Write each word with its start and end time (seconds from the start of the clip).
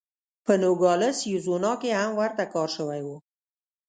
په 0.45 0.53
نوګالس 0.61 1.17
اریزونا 1.27 1.73
کې 1.81 1.89
هم 1.99 2.11
ورته 2.21 2.43
کار 2.53 2.69
شوی 2.75 3.01
و. 3.03 3.07